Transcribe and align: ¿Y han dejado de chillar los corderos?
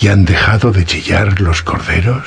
¿Y 0.00 0.08
han 0.08 0.24
dejado 0.24 0.72
de 0.72 0.84
chillar 0.84 1.40
los 1.40 1.62
corderos? 1.62 2.26